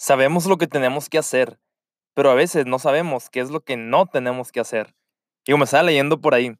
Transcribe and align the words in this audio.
Sabemos 0.00 0.46
lo 0.46 0.58
que 0.58 0.68
tenemos 0.68 1.08
que 1.08 1.18
hacer, 1.18 1.58
pero 2.14 2.30
a 2.30 2.34
veces 2.34 2.66
no 2.66 2.78
sabemos 2.78 3.30
qué 3.30 3.40
es 3.40 3.50
lo 3.50 3.62
que 3.62 3.76
no 3.76 4.06
tenemos 4.06 4.52
que 4.52 4.60
hacer. 4.60 4.94
Y 5.44 5.50
como 5.50 5.64
estaba 5.64 5.82
leyendo 5.82 6.20
por 6.20 6.34
ahí, 6.34 6.54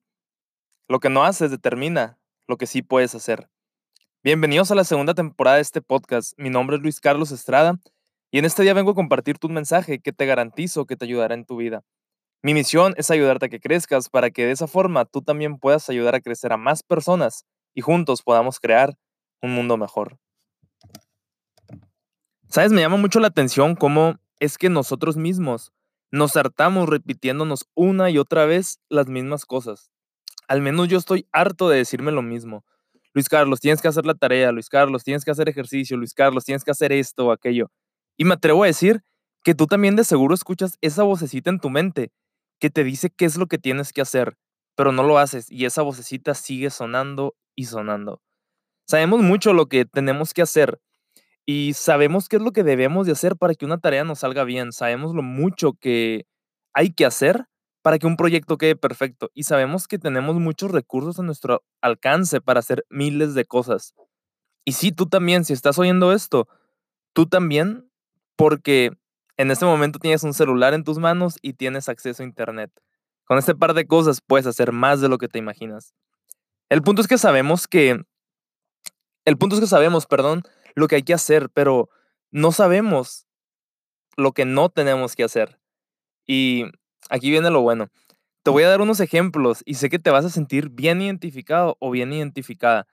lo 0.88 0.98
que 0.98 1.08
no 1.08 1.22
haces 1.22 1.53
determina 1.53 2.19
lo 2.48 2.56
que 2.56 2.66
sí 2.66 2.82
puedes 2.82 3.14
hacer. 3.14 3.48
Bienvenidos 4.24 4.72
a 4.72 4.74
la 4.74 4.82
segunda 4.82 5.14
temporada 5.14 5.54
de 5.54 5.62
este 5.62 5.80
podcast. 5.80 6.32
Mi 6.37 6.51
nombre 6.51 6.79
es 6.79 6.82
Luis 6.82 6.98
Carlos 6.98 7.30
Estrada 7.30 7.79
y 8.32 8.40
en 8.40 8.44
este 8.44 8.64
día 8.64 8.74
vengo 8.74 8.90
a 8.90 8.96
compartirte 8.96 9.46
un 9.46 9.54
mensaje 9.54 10.00
que 10.00 10.12
te 10.12 10.26
garantizo 10.26 10.86
que 10.86 10.96
te 10.96 11.04
ayudará 11.04 11.34
en 11.34 11.44
tu 11.44 11.58
vida. 11.58 11.84
Mi 12.42 12.54
misión 12.54 12.94
es 12.96 13.08
ayudarte 13.08 13.46
a 13.46 13.48
que 13.50 13.60
crezcas 13.60 14.08
para 14.08 14.32
que 14.32 14.46
de 14.46 14.50
esa 14.50 14.66
forma 14.66 15.04
tú 15.04 15.22
también 15.22 15.60
puedas 15.60 15.88
ayudar 15.88 16.16
a 16.16 16.20
crecer 16.20 16.52
a 16.52 16.56
más 16.56 16.82
personas 16.82 17.45
y 17.73 17.82
juntos 17.82 18.23
podamos 18.23 18.59
crear 18.59 18.96
un 19.41 19.55
mundo 19.55 19.77
mejor. 19.77 20.18
¿Sabes? 22.51 22.73
Me 22.73 22.80
llama 22.80 22.96
mucho 22.96 23.20
la 23.20 23.28
atención 23.28 23.74
cómo 23.74 24.16
es 24.41 24.57
que 24.57 24.70
nosotros 24.70 25.16
mismos 25.19 25.73
nos 26.11 26.34
hartamos 26.34 26.88
repitiéndonos 26.88 27.66
una 27.74 28.09
y 28.09 28.16
otra 28.16 28.47
vez 28.47 28.80
las 28.88 29.07
mismas 29.07 29.45
cosas. 29.45 29.91
Al 30.48 30.62
menos 30.62 30.88
yo 30.88 30.97
estoy 30.97 31.27
harto 31.30 31.69
de 31.69 31.77
decirme 31.77 32.11
lo 32.11 32.23
mismo. 32.23 32.65
Luis 33.12 33.29
Carlos, 33.29 33.61
tienes 33.61 33.83
que 33.83 33.88
hacer 33.88 34.07
la 34.07 34.15
tarea, 34.15 34.51
Luis 34.51 34.71
Carlos, 34.71 35.05
tienes 35.05 35.27
que 35.27 35.30
hacer 35.30 35.48
ejercicio, 35.48 35.98
Luis 35.98 36.15
Carlos, 36.15 36.45
tienes 36.47 36.65
que 36.65 36.71
hacer 36.71 36.91
esto 36.91 37.27
o 37.27 37.33
aquello. 37.33 37.71
Y 38.16 38.24
me 38.24 38.34
atrevo 38.34 38.65
a 38.65 38.66
decir 38.66 39.02
que 39.45 39.55
tú 39.55 39.66
también 39.66 39.96
de 39.96 40.05
seguro 40.05 40.35
escuchas 40.35 40.79
esa 40.80 41.02
vocecita 41.02 41.51
en 41.51 41.60
tu 41.60 41.69
mente 41.69 42.12
que 42.59 42.71
te 42.71 42.83
dice 42.83 43.10
qué 43.10 43.27
es 43.27 43.37
lo 43.37 43.46
que 43.46 43.59
tienes 43.59 43.93
que 43.93 44.01
hacer, 44.01 44.38
pero 44.74 44.91
no 44.91 45.02
lo 45.02 45.19
haces 45.19 45.51
y 45.51 45.66
esa 45.66 45.83
vocecita 45.83 46.33
sigue 46.33 46.71
sonando 46.71 47.37
y 47.55 47.66
sonando. 47.66 48.23
Sabemos 48.87 49.21
mucho 49.21 49.52
lo 49.52 49.66
que 49.66 49.85
tenemos 49.85 50.33
que 50.33 50.43
hacer, 50.43 50.80
y 51.51 51.73
sabemos 51.73 52.29
qué 52.29 52.37
es 52.37 52.43
lo 52.43 52.52
que 52.52 52.62
debemos 52.62 53.07
de 53.07 53.12
hacer 53.12 53.34
para 53.34 53.55
que 53.55 53.65
una 53.65 53.79
tarea 53.79 54.05
nos 54.05 54.19
salga 54.19 54.45
bien. 54.45 54.70
Sabemos 54.70 55.15
lo 55.15 55.23
mucho 55.23 55.73
que 55.73 56.27
hay 56.74 56.93
que 56.93 57.07
hacer 57.07 57.46
para 57.80 57.99
que 57.99 58.07
un 58.07 58.18
proyecto 58.18 58.59
quede 58.59 58.77
perfecto. 58.77 59.30
Y 59.32 59.45
sabemos 59.45 59.88
que 59.88 59.99
tenemos 59.99 60.37
muchos 60.37 60.71
recursos 60.71 61.19
a 61.19 61.23
nuestro 61.23 61.65
alcance 61.80 62.43
para 62.43 62.60
hacer 62.60 62.85
miles 62.91 63.32
de 63.32 63.46
cosas. 63.46 63.95
Y 64.66 64.72
sí, 64.72 64.92
tú 64.92 65.06
también, 65.06 65.46
si 65.46 65.54
estás 65.54 65.78
oyendo 65.78 66.12
esto, 66.12 66.48
tú 67.14 67.24
también, 67.24 67.91
porque 68.36 68.91
en 69.38 69.50
este 69.50 69.64
momento 69.64 69.98
tienes 69.98 70.24
un 70.24 70.34
celular 70.34 70.74
en 70.74 70.84
tus 70.84 70.98
manos 70.98 71.38
y 71.41 71.54
tienes 71.54 71.88
acceso 71.88 72.22
a 72.22 72.26
Internet. 72.26 72.70
Con 73.24 73.38
este 73.38 73.54
par 73.54 73.72
de 73.72 73.86
cosas 73.86 74.20
puedes 74.20 74.46
hacer 74.46 74.72
más 74.72 75.00
de 75.00 75.08
lo 75.08 75.16
que 75.16 75.28
te 75.28 75.38
imaginas. 75.38 75.94
El 76.69 76.82
punto 76.82 77.00
es 77.00 77.08
que 77.08 77.16
sabemos 77.16 77.66
que... 77.66 78.02
El 79.24 79.38
punto 79.38 79.56
es 79.56 79.60
que 79.60 79.66
sabemos, 79.66 80.06
perdón, 80.06 80.42
lo 80.78 80.88
que 80.88 80.96
hay 80.96 81.02
que 81.02 81.14
hacer, 81.14 81.50
pero 81.50 81.90
no 82.30 82.52
sabemos 82.52 83.26
lo 84.16 84.32
que 84.32 84.44
no 84.44 84.68
tenemos 84.68 85.16
que 85.16 85.24
hacer. 85.24 85.58
Y 86.26 86.64
aquí 87.10 87.30
viene 87.30 87.50
lo 87.50 87.62
bueno. 87.62 87.88
Te 88.42 88.50
voy 88.50 88.62
a 88.62 88.68
dar 88.68 88.80
unos 88.80 89.00
ejemplos 89.00 89.62
y 89.66 89.74
sé 89.74 89.90
que 89.90 89.98
te 89.98 90.10
vas 90.10 90.24
a 90.24 90.30
sentir 90.30 90.70
bien 90.70 91.02
identificado 91.02 91.76
o 91.80 91.90
bien 91.90 92.12
identificada. 92.12 92.86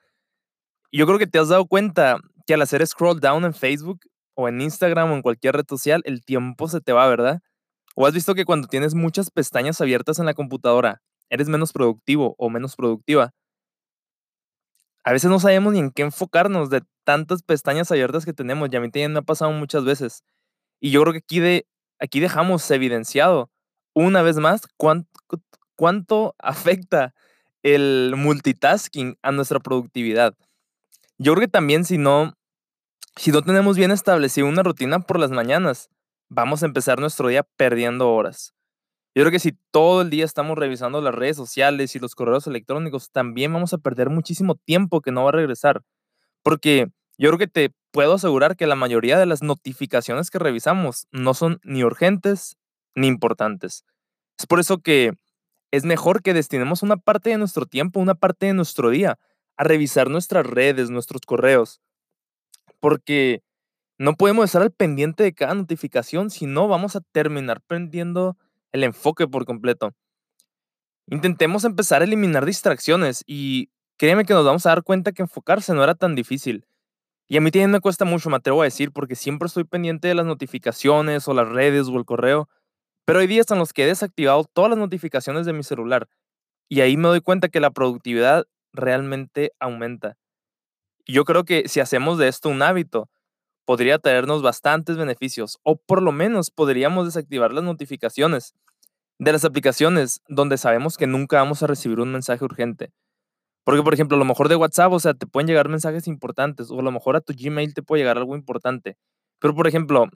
Yo 0.91 1.05
creo 1.05 1.19
que 1.19 1.27
te 1.27 1.39
has 1.39 1.49
dado 1.49 1.65
cuenta 1.67 2.17
que 2.47 2.53
al 2.53 2.61
hacer 2.61 2.85
scroll 2.85 3.19
down 3.19 3.45
en 3.45 3.53
Facebook 3.53 4.01
o 4.33 4.47
en 4.49 4.61
Instagram 4.61 5.11
o 5.11 5.15
en 5.15 5.21
cualquier 5.21 5.55
red 5.55 5.65
social, 5.67 6.01
el 6.05 6.23
tiempo 6.23 6.67
se 6.67 6.81
te 6.81 6.93
va, 6.93 7.07
¿verdad? 7.07 7.41
O 7.95 8.05
has 8.05 8.13
visto 8.13 8.35
que 8.35 8.45
cuando 8.45 8.67
tienes 8.67 8.95
muchas 8.95 9.29
pestañas 9.31 9.79
abiertas 9.79 10.19
en 10.19 10.25
la 10.25 10.33
computadora, 10.33 11.01
eres 11.29 11.49
menos 11.49 11.71
productivo 11.71 12.35
o 12.37 12.49
menos 12.49 12.75
productiva 12.75 13.33
a 15.05 15.11
veces 15.11 15.29
no 15.29 15.39
sabemos 15.39 15.73
ni 15.73 15.79
en 15.79 15.91
qué 15.91 16.01
enfocarnos 16.01 16.71
de 16.71 16.81
tantas 17.03 17.43
pestañas 17.43 17.91
abiertas 17.91 18.25
que 18.25 18.33
tenemos. 18.33 18.69
Y 18.71 18.75
a 18.75 18.81
mí 18.81 18.89
me 18.91 19.19
ha 19.19 19.21
pasado 19.21 19.51
muchas 19.51 19.85
veces. 19.85 20.23
Y 20.81 20.89
yo 20.89 21.01
creo 21.03 21.13
que 21.13 21.19
aquí, 21.19 21.39
de, 21.39 21.67
aquí 21.99 22.19
dejamos 22.19 22.69
evidenciado 22.71 23.51
una 23.93 24.23
vez 24.23 24.37
más 24.37 24.63
cuánto, 24.77 25.07
cuánto 25.75 26.35
afecta 26.39 27.13
el 27.61 28.15
multitasking 28.17 29.17
a 29.21 29.31
nuestra 29.31 29.59
productividad. 29.59 30.35
Yo 31.19 31.33
creo 31.33 31.47
que 31.47 31.51
también 31.51 31.85
si 31.85 31.99
no, 31.99 32.33
si 33.15 33.31
no 33.31 33.43
tenemos 33.43 33.77
bien 33.77 33.91
establecida 33.91 34.45
una 34.45 34.63
rutina 34.63 34.99
por 35.01 35.19
las 35.19 35.29
mañanas, 35.29 35.87
vamos 36.29 36.63
a 36.63 36.65
empezar 36.65 36.99
nuestro 36.99 37.27
día 37.27 37.43
perdiendo 37.57 38.11
horas. 38.11 38.55
Yo 39.15 39.23
creo 39.23 39.31
que 39.31 39.39
si 39.39 39.53
todo 39.71 40.01
el 40.01 40.09
día 40.09 40.25
estamos 40.25 40.57
revisando 40.57 40.99
las 40.99 41.15
redes 41.15 41.37
sociales 41.37 41.95
y 41.95 41.99
los 41.99 42.15
correos 42.15 42.47
electrónicos, 42.47 43.11
también 43.11 43.53
vamos 43.53 43.73
a 43.73 43.77
perder 43.77 44.09
muchísimo 44.09 44.55
tiempo 44.55 44.99
que 44.99 45.11
no 45.11 45.23
va 45.23 45.29
a 45.29 45.33
regresar. 45.33 45.83
Porque 46.43 46.87
yo 47.17 47.29
creo 47.29 47.39
que 47.39 47.47
te 47.47 47.71
puedo 47.91 48.15
asegurar 48.15 48.57
que 48.57 48.67
la 48.67 48.75
mayoría 48.75 49.17
de 49.17 49.25
las 49.25 49.41
notificaciones 49.41 50.29
que 50.29 50.39
revisamos 50.39 51.07
no 51.13 51.33
son 51.33 51.59
ni 51.63 51.85
urgentes 51.85 52.57
ni 52.93 53.07
importantes. 53.07 53.85
Es 54.37 54.47
por 54.47 54.59
eso 54.59 54.79
que 54.79 55.13
es 55.71 55.85
mejor 55.85 56.21
que 56.21 56.33
destinemos 56.33 56.83
una 56.83 56.97
parte 56.97 57.29
de 57.29 57.37
nuestro 57.37 57.65
tiempo, 57.65 58.01
una 58.01 58.15
parte 58.15 58.47
de 58.47 58.53
nuestro 58.53 58.89
día, 58.89 59.17
a 59.55 59.63
revisar 59.63 60.09
nuestras 60.09 60.45
redes, 60.45 60.89
nuestros 60.89 61.21
correos. 61.21 61.79
Porque 62.81 63.41
no 63.97 64.15
podemos 64.15 64.45
estar 64.45 64.61
al 64.61 64.71
pendiente 64.71 65.23
de 65.23 65.33
cada 65.33 65.53
notificación, 65.55 66.29
si 66.29 66.47
no 66.47 66.67
vamos 66.67 66.97
a 66.97 67.01
terminar 67.13 67.61
perdiendo 67.61 68.37
el 68.75 68.83
enfoque 68.83 69.27
por 69.27 69.45
completo. 69.45 69.93
Intentemos 71.07 71.63
empezar 71.63 72.01
a 72.01 72.05
eliminar 72.05 72.45
distracciones 72.45 73.23
y 73.25 73.69
créeme 73.97 74.25
que 74.25 74.33
nos 74.33 74.45
vamos 74.45 74.65
a 74.65 74.69
dar 74.69 74.83
cuenta 74.83 75.13
que 75.13 75.21
enfocarse 75.21 75.73
no 75.73 75.83
era 75.83 75.95
tan 75.95 76.13
difícil. 76.13 76.65
Y 77.27 77.37
a 77.37 77.41
mí 77.41 77.51
también 77.51 77.71
me 77.71 77.79
cuesta 77.79 78.05
mucho, 78.05 78.29
me 78.29 78.35
atrevo 78.35 78.61
a 78.61 78.65
decir, 78.65 78.91
porque 78.91 79.15
siempre 79.15 79.47
estoy 79.47 79.63
pendiente 79.63 80.09
de 80.09 80.15
las 80.15 80.25
notificaciones 80.25 81.27
o 81.27 81.33
las 81.33 81.47
redes 81.47 81.87
o 81.87 81.97
el 81.97 82.05
correo. 82.05 82.49
Pero 83.05 83.19
hay 83.19 83.27
días 83.27 83.49
en 83.49 83.59
los 83.59 83.71
que 83.71 83.83
he 83.83 83.87
desactivado 83.87 84.43
todas 84.43 84.69
las 84.69 84.79
notificaciones 84.79 85.45
de 85.45 85.53
mi 85.53 85.63
celular. 85.63 86.09
Y 86.67 86.81
ahí 86.81 86.97
me 86.97 87.07
doy 87.07 87.21
cuenta 87.21 87.47
que 87.47 87.61
la 87.61 87.71
productividad 87.71 88.45
realmente 88.73 89.53
aumenta. 89.59 90.17
Yo 91.07 91.23
creo 91.23 91.45
que 91.45 91.69
si 91.69 91.79
hacemos 91.79 92.17
de 92.17 92.27
esto 92.27 92.49
un 92.49 92.61
hábito, 92.61 93.09
podría 93.65 93.99
traernos 93.99 94.41
bastantes 94.41 94.97
beneficios, 94.97 95.59
o 95.63 95.77
por 95.77 96.01
lo 96.01 96.11
menos 96.11 96.51
podríamos 96.51 97.05
desactivar 97.05 97.53
las 97.53 97.63
notificaciones 97.63 98.53
de 99.19 99.31
las 99.31 99.45
aplicaciones 99.45 100.21
donde 100.27 100.57
sabemos 100.57 100.97
que 100.97 101.07
nunca 101.07 101.37
vamos 101.37 101.63
a 101.63 101.67
recibir 101.67 101.99
un 101.99 102.11
mensaje 102.11 102.43
urgente. 102.43 102.91
Porque, 103.63 103.81
por 103.81 103.93
ejemplo, 103.93 104.15
a 104.15 104.19
lo 104.19 104.25
mejor 104.25 104.49
de 104.49 104.55
WhatsApp, 104.55 104.91
o 104.93 104.99
sea, 104.99 105.13
te 105.15 105.25
pueden 105.25 105.47
llegar 105.47 105.69
mensajes 105.69 106.07
importantes, 106.07 106.69
o 106.69 106.79
a 106.79 106.83
lo 106.83 106.91
mejor 106.91 107.15
a 107.15 107.21
tu 107.21 107.33
Gmail 107.33 107.73
te 107.73 107.81
puede 107.81 108.01
llegar 108.01 108.17
algo 108.17 108.35
importante. 108.35 108.97
Pero, 109.39 109.55
por 109.55 109.67
ejemplo, 109.67 110.07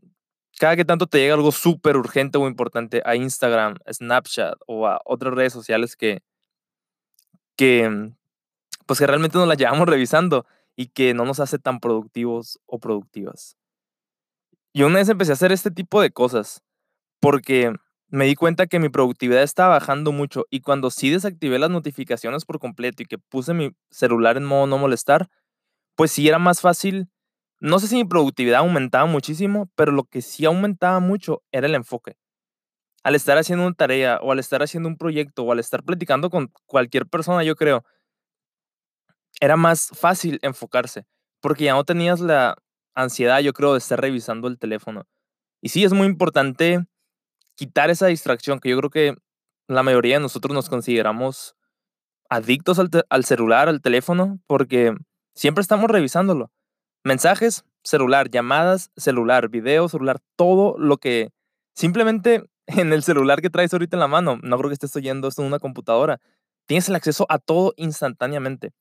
cada 0.60 0.76
que 0.76 0.86
tanto 0.86 1.08
te 1.08 1.20
llega 1.20 1.34
algo 1.34 1.52
súper 1.52 1.98
urgente 1.98 2.38
o 2.38 2.48
importante 2.48 3.02
a 3.06 3.16
Instagram, 3.16 3.78
a 3.86 3.94
Snapchat 3.94 4.56
o 4.68 4.88
a 4.88 5.00
otras 5.06 5.34
redes 5.34 5.54
sociales 5.54 5.96
que, 5.96 6.22
que, 7.56 8.12
pues 8.86 9.00
que 9.00 9.08
realmente 9.08 9.38
nos 9.38 9.48
las 9.48 9.58
llevamos 9.60 9.88
revisando 9.88 10.46
y 10.76 10.88
que 10.88 11.14
no 11.14 11.26
nos 11.26 11.40
hace 11.40 11.60
tan 11.60 11.80
productivos 11.80 12.60
o 12.66 12.80
productivas. 12.80 13.58
Y 14.74 14.84
una 14.84 15.00
vez 15.00 15.10
empecé 15.10 15.32
a 15.32 15.34
hacer 15.34 15.52
este 15.52 15.72
tipo 15.72 16.02
de 16.02 16.12
cosas 16.12 16.62
porque 17.20 17.74
me 18.10 18.26
di 18.26 18.36
cuenta 18.36 18.68
que 18.68 18.80
mi 18.80 18.90
productividad 18.90 19.44
estaba 19.44 19.76
bajando 19.76 20.12
mucho 20.12 20.46
y 20.50 20.62
cuando 20.62 20.90
sí 20.92 21.10
desactivé 21.12 21.60
las 21.60 21.70
notificaciones 21.70 22.46
por 22.46 22.60
completo 22.60 23.04
y 23.04 23.06
que 23.06 23.18
puse 23.18 23.54
mi 23.54 23.72
celular 23.92 24.38
en 24.38 24.46
modo 24.46 24.68
no 24.68 24.78
molestar, 24.78 25.30
pues 25.96 26.12
sí 26.12 26.28
era 26.28 26.40
más 26.40 26.62
fácil. 26.62 27.10
No 27.60 27.80
sé 27.80 27.88
si 27.88 27.96
mi 27.96 28.06
productividad 28.06 28.60
aumentaba 28.60 29.06
muchísimo, 29.06 29.70
pero 29.76 29.92
lo 29.92 30.06
que 30.06 30.22
sí 30.22 30.46
aumentaba 30.46 31.00
mucho 31.00 31.44
era 31.52 31.68
el 31.68 31.76
enfoque. 31.76 32.16
Al 33.04 33.16
estar 33.16 33.38
haciendo 33.38 33.66
una 33.66 33.76
tarea 33.76 34.20
o 34.22 34.32
al 34.32 34.40
estar 34.40 34.64
haciendo 34.64 34.90
un 34.90 34.98
proyecto 34.98 35.44
o 35.44 35.52
al 35.52 35.60
estar 35.60 35.84
platicando 35.84 36.30
con 36.30 36.52
cualquier 36.66 37.08
persona, 37.08 37.44
yo 37.44 37.56
creo, 37.56 37.84
era 39.40 39.56
más 39.58 39.90
fácil 39.94 40.40
enfocarse 40.42 41.06
porque 41.42 41.66
ya 41.66 41.74
no 41.74 41.84
tenías 41.86 42.20
la 42.20 42.58
ansiedad, 42.96 43.40
yo 43.40 43.54
creo, 43.54 43.74
de 43.74 43.80
estar 43.80 44.00
revisando 44.00 44.48
el 44.48 44.60
teléfono. 44.60 45.06
Y 45.62 45.70
sí, 45.70 45.84
es 45.84 45.94
muy 45.94 46.08
importante 46.08 46.86
quitar 47.60 47.90
esa 47.90 48.08
distracción, 48.08 48.62
que 48.62 48.70
yo 48.70 48.78
creo 48.78 48.90
que 48.90 49.16
la 49.68 49.84
mayoría 49.84 50.16
de 50.16 50.22
nosotros 50.22 50.54
nos 50.54 50.70
consideramos 50.70 51.58
adictos 52.30 52.80
al, 52.80 53.26
celular, 53.26 53.68
al 53.68 53.82
teléfono, 53.82 54.40
porque 54.48 54.96
siempre 55.36 55.62
estamos 55.62 55.92
revisándolo. 55.92 56.54
Mensajes, 57.04 57.66
celular, 57.84 58.30
llamadas, 58.30 58.92
celular, 58.96 59.50
video, 59.50 59.90
celular, 59.90 60.22
todo 60.38 60.78
lo 60.78 61.00
que 61.00 61.32
simplemente 61.76 62.46
en 62.68 62.94
el 62.94 63.04
celular 63.04 63.42
que 63.42 63.50
traes 63.50 63.74
ahorita 63.74 63.98
en 63.98 64.02
la 64.02 64.08
mano, 64.08 64.40
no 64.42 64.58
creo 64.58 64.70
que 64.70 64.76
estés 64.76 64.96
oyendo 64.96 65.28
esto 65.28 65.42
en 65.42 65.50
una 65.50 65.60
computadora, 65.60 66.22
tienes 66.66 66.88
el 66.88 66.96
acceso 66.96 67.26
a 67.28 67.40
todo 67.40 67.74
instantáneamente. 67.76 68.72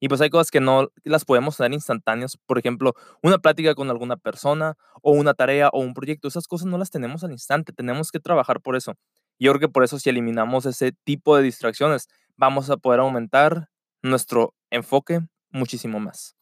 Y 0.00 0.08
pues 0.08 0.20
hay 0.20 0.30
cosas 0.30 0.50
que 0.50 0.60
no 0.60 0.88
las 1.04 1.24
podemos 1.24 1.56
tener 1.56 1.72
instantáneas. 1.72 2.36
Por 2.46 2.58
ejemplo, 2.58 2.94
una 3.22 3.38
plática 3.38 3.74
con 3.74 3.90
alguna 3.90 4.16
persona 4.16 4.76
o 5.02 5.12
una 5.12 5.34
tarea 5.34 5.70
o 5.72 5.80
un 5.80 5.94
proyecto. 5.94 6.28
Esas 6.28 6.46
cosas 6.46 6.66
no 6.66 6.78
las 6.78 6.90
tenemos 6.90 7.24
al 7.24 7.32
instante. 7.32 7.72
Tenemos 7.72 8.12
que 8.12 8.20
trabajar 8.20 8.60
por 8.60 8.76
eso. 8.76 8.94
Yo 9.38 9.52
creo 9.52 9.60
que 9.60 9.68
por 9.68 9.84
eso 9.84 9.98
si 9.98 10.08
eliminamos 10.10 10.66
ese 10.66 10.92
tipo 11.04 11.36
de 11.36 11.42
distracciones, 11.42 12.08
vamos 12.36 12.70
a 12.70 12.76
poder 12.76 13.00
aumentar 13.00 13.68
nuestro 14.02 14.54
enfoque 14.70 15.20
muchísimo 15.50 15.98
más. 16.00 16.36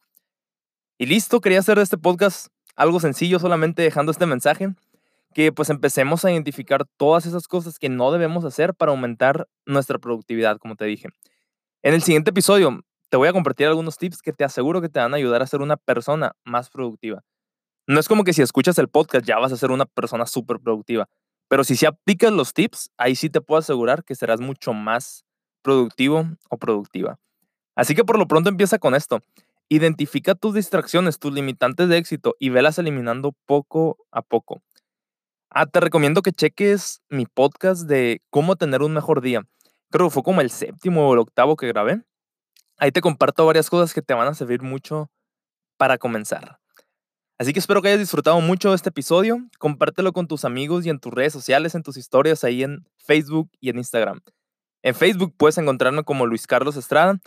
Y 0.97 1.05
listo, 1.05 1.41
quería 1.41 1.59
hacer 1.59 1.77
este 1.79 1.97
podcast 1.97 2.47
Algo 2.75 2.99
sencillo, 2.99 3.39
solamente 3.39 3.81
dejando 3.81 4.11
este 4.11 4.27
mensaje, 4.27 4.69
que 5.33 5.51
pues 5.51 5.69
empecemos 5.69 6.25
a 6.25 6.31
identificar 6.31 6.85
todas 6.97 7.25
esas 7.25 7.47
cosas 7.47 7.79
que 7.79 7.89
no 7.89 8.11
debemos 8.11 8.45
hacer 8.45 8.75
para 8.75 8.91
aumentar 8.91 9.47
nuestra 9.65 9.97
productividad, 9.97 10.57
como 10.59 10.75
te 10.75 10.85
dije. 10.85 11.09
En 11.81 11.93
el 11.95 12.03
siguiente 12.03 12.31
episodio 12.31 12.83
te 13.09 13.17
voy 13.17 13.27
a 13.27 13.33
compartir 13.33 13.67
algunos 13.67 13.97
tips 13.97 14.21
que 14.21 14.33
te 14.33 14.43
aseguro 14.43 14.81
que 14.81 14.89
te 14.89 14.99
van 14.99 15.13
a 15.13 15.17
ayudar 15.17 15.41
a 15.41 15.47
ser 15.47 15.61
una 15.61 15.77
persona 15.77 16.33
más 16.43 16.69
productiva. 16.69 17.23
No 17.87 17.99
es 17.99 18.07
como 18.07 18.23
que 18.23 18.33
si 18.33 18.41
escuchas 18.41 18.77
el 18.79 18.89
podcast 18.89 19.25
ya 19.25 19.39
vas 19.39 19.51
a 19.51 19.57
ser 19.57 19.71
una 19.71 19.85
persona 19.85 20.25
súper 20.25 20.59
productiva, 20.59 21.07
pero 21.47 21.63
si, 21.63 21.75
si 21.75 21.85
aplicas 21.85 22.31
los 22.31 22.53
tips, 22.53 22.91
ahí 22.97 23.15
sí 23.15 23.29
te 23.29 23.41
puedo 23.41 23.59
asegurar 23.59 24.03
que 24.03 24.15
serás 24.15 24.41
mucho 24.41 24.73
más 24.73 25.25
productivo 25.61 26.25
o 26.49 26.57
productiva. 26.57 27.17
Así 27.75 27.95
que 27.95 28.03
por 28.03 28.17
lo 28.17 28.27
pronto 28.27 28.49
empieza 28.49 28.79
con 28.79 28.95
esto. 28.95 29.21
Identifica 29.69 30.35
tus 30.35 30.53
distracciones, 30.53 31.19
tus 31.19 31.33
limitantes 31.33 31.89
de 31.89 31.97
éxito 31.97 32.35
y 32.39 32.49
velas 32.49 32.79
eliminando 32.79 33.33
poco 33.45 33.97
a 34.11 34.21
poco. 34.21 34.61
Ah, 35.49 35.65
te 35.65 35.79
recomiendo 35.79 36.21
que 36.21 36.31
cheques 36.31 37.01
mi 37.09 37.25
podcast 37.25 37.87
de 37.87 38.21
cómo 38.29 38.55
tener 38.55 38.81
un 38.81 38.93
mejor 38.93 39.21
día. 39.21 39.43
Creo 39.91 40.07
que 40.07 40.13
fue 40.13 40.23
como 40.23 40.41
el 40.41 40.51
séptimo 40.51 41.07
o 41.07 41.13
el 41.13 41.19
octavo 41.19 41.55
que 41.55 41.67
grabé. 41.67 42.01
Ahí 42.77 42.91
te 42.91 43.01
comparto 43.01 43.45
varias 43.45 43.69
cosas 43.69 43.93
que 43.93 44.01
te 44.01 44.13
van 44.13 44.27
a 44.27 44.33
servir 44.33 44.61
mucho 44.61 45.09
para 45.77 45.97
comenzar. 45.97 46.59
Así 47.39 47.53
que 47.53 47.59
espero 47.59 47.81
que 47.81 47.89
hayas 47.89 47.99
disfrutado 47.99 48.39
mucho 48.41 48.73
este 48.73 48.89
episodio. 48.89 49.39
Compártelo 49.59 50.11
con 50.11 50.27
tus 50.27 50.43
amigos 50.43 50.85
y 50.85 50.89
en 50.89 50.99
tus 50.99 51.13
redes 51.13 51.33
sociales, 51.33 51.75
en 51.75 51.83
tus 51.83 51.97
historias 51.97 52.43
ahí 52.43 52.63
en 52.63 52.87
Facebook 52.97 53.49
y 53.59 53.69
en 53.69 53.77
Instagram. 53.77 54.21
En 54.81 54.95
Facebook 54.95 55.35
puedes 55.37 55.57
encontrarme 55.57 56.03
como 56.03 56.25
Luis 56.25 56.47
Carlos 56.47 56.77
Estrada 56.77 57.19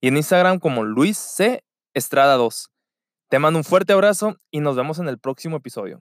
y 0.00 0.08
en 0.08 0.16
Instagram 0.16 0.58
como 0.60 0.84
Luis 0.84 1.18
C. 1.18 1.64
Estrada 1.94 2.34
2. 2.36 2.70
Te 3.28 3.38
mando 3.38 3.58
un 3.58 3.64
fuerte 3.64 3.92
abrazo 3.92 4.36
y 4.50 4.60
nos 4.60 4.76
vemos 4.76 4.98
en 4.98 5.08
el 5.08 5.18
próximo 5.18 5.56
episodio. 5.56 6.00